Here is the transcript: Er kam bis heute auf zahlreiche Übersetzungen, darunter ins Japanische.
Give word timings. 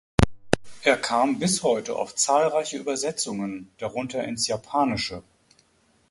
Er 0.81 0.97
kam 0.97 1.37
bis 1.37 1.61
heute 1.61 1.95
auf 1.95 2.15
zahlreiche 2.15 2.75
Übersetzungen, 2.79 3.69
darunter 3.77 4.23
ins 4.23 4.47
Japanische. 4.47 5.21